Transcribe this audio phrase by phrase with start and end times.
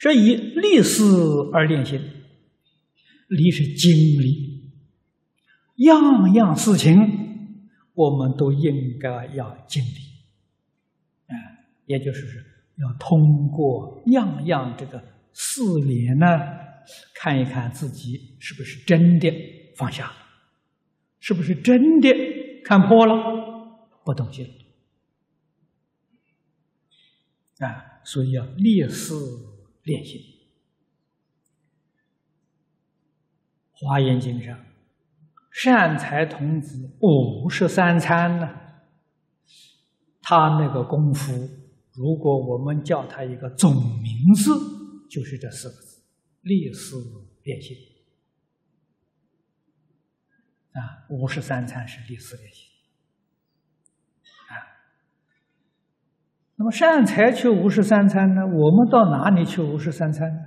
[0.00, 1.04] 这以立事
[1.52, 2.00] 而练心，
[3.28, 4.72] 立是经历，
[5.76, 6.96] 样样事情
[7.92, 9.98] 我们都应该要经历，
[11.26, 11.36] 啊，
[11.84, 12.26] 也就是
[12.76, 16.26] 要通过样样这个试炼呢，
[17.14, 19.30] 看一看自己是不是真的
[19.76, 20.16] 放下了，
[21.18, 22.08] 是不是真的
[22.64, 23.14] 看破了，
[24.02, 24.50] 不动心，
[27.58, 29.14] 啊，所以要立事。
[29.82, 30.18] 练习
[33.72, 34.58] 《华严经》上，
[35.50, 38.48] 善财童子五十三参呢，
[40.20, 41.32] 他那个功夫，
[41.92, 44.50] 如果我们叫他一个总名字，
[45.08, 46.02] 就是这四个字：
[46.42, 46.94] 立誓
[47.42, 47.74] 练习。
[50.72, 52.70] 啊，五十三参是立誓练习。
[56.60, 58.42] 那么善财去五十三参呢？
[58.42, 60.40] 我们到哪里去五十三参呢？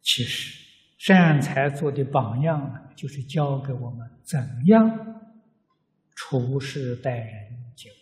[0.00, 0.64] 其实
[0.96, 4.88] 善财做的榜样呢，就是教给我们怎样
[6.14, 7.26] 处事待人
[7.74, 7.94] 接物。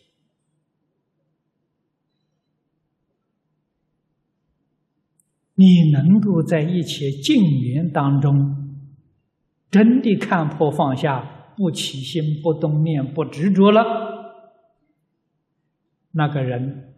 [5.54, 8.84] 你能够在一切境缘当中，
[9.70, 14.11] 真的看破放下，不起心，不动念，不执着了。
[16.12, 16.94] 那个人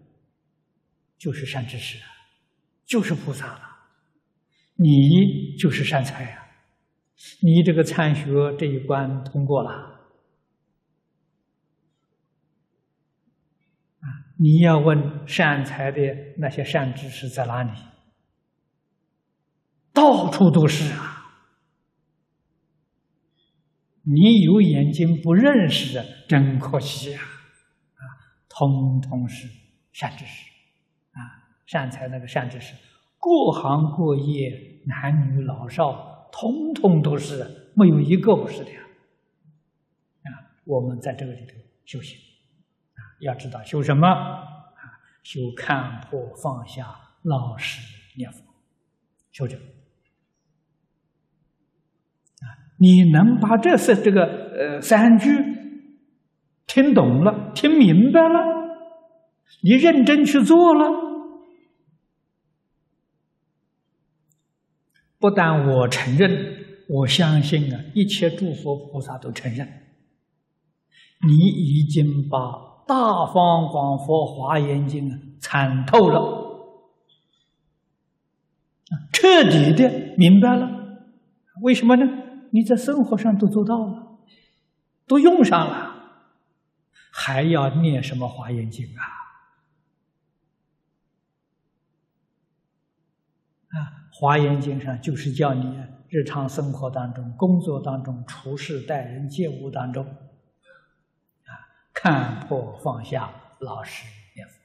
[1.16, 1.98] 就是善知识，
[2.84, 3.60] 就是菩萨了。
[4.76, 6.46] 你就是善财啊！
[7.42, 8.24] 你这个参学
[8.58, 10.00] 这一关通过了！
[14.36, 16.00] 你要问善财的
[16.38, 17.70] 那些善知识在哪里？
[19.92, 21.20] 到处都是啊！
[24.02, 27.22] 你有眼睛不认识的，真可惜啊！
[28.56, 29.48] 通通是
[29.92, 30.48] 善知识，
[31.10, 31.18] 啊，
[31.66, 32.72] 善财那个善知识，
[33.18, 38.80] 各行各业，男女老少，通通都是，没有一个不是的呀。
[40.22, 41.54] 啊，我们在这个里头
[41.84, 42.16] 修行，
[42.92, 44.06] 啊，要知道修什么？
[44.06, 44.46] 啊，
[45.24, 46.86] 修看破放下，
[47.22, 47.80] 老实
[48.16, 48.40] 念佛，
[49.32, 49.64] 修这个。
[52.38, 52.46] 啊，
[52.78, 55.63] 你能把这是这个呃三句。
[56.66, 58.40] 听懂了，听明白了，
[59.62, 60.88] 你认真去做了，
[65.18, 69.66] 不但我承认，我相信啊，一切诸佛菩萨都承认，
[71.26, 72.38] 你已经把
[72.86, 76.44] 《大方广佛华严经》啊参透了，
[79.12, 80.70] 彻底的明白了。
[81.62, 82.04] 为什么呢？
[82.50, 84.18] 你在生活上都做到了，
[85.06, 85.93] 都用上了。
[87.16, 89.02] 还要念什么华严经啊？
[93.68, 101.54] 啊，华严经上就是叫你日常生活当中、工作当中、处事待人接物当中，啊，
[101.92, 103.30] 看破放下，
[103.60, 104.58] 老实念佛。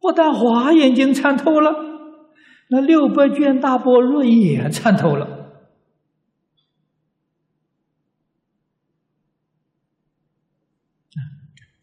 [0.00, 1.70] 不但华严经参透了，
[2.70, 5.26] 那六百卷大般若也参透了。《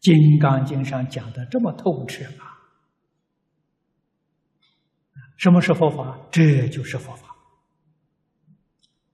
[0.04, 2.52] 金刚经》上讲的这么透彻啊！
[5.38, 6.18] 什么是佛法？
[6.30, 7.28] 这就是佛法，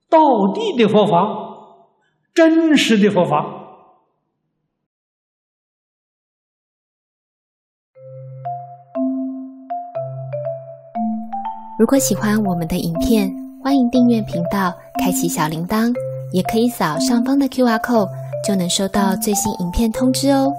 [0.08, 0.18] 道
[0.52, 1.16] 地的佛法，
[2.34, 3.58] 真实的佛法。
[11.78, 15.94] 如果喜欢我们的影片，欢迎订阅频道，开启小铃铛，
[16.32, 18.10] 也可以扫上方的 Q R code，
[18.44, 20.52] 就能收到最新影片通知哦。